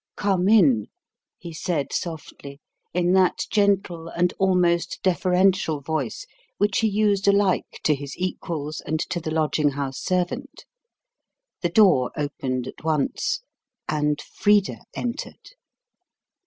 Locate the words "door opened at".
11.69-12.83